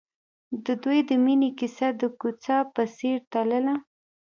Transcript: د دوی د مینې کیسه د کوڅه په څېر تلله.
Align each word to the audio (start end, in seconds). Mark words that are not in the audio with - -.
د 0.65 0.67
دوی 0.83 0.99
د 1.09 1.11
مینې 1.23 1.49
کیسه 1.59 1.87
د 1.99 2.03
کوڅه 2.19 2.57
په 2.73 2.83
څېر 2.97 3.17
تلله. 3.31 3.75